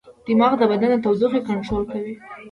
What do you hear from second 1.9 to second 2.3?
کوي.